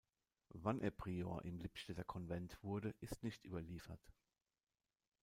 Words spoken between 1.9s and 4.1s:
Konvent wurde, ist nicht überliefert.